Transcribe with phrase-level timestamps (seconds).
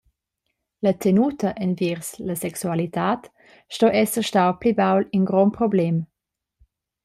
[0.85, 3.19] La tenuta enviers la sexualitad
[3.77, 5.95] sto esser stau pli baul in grond problem.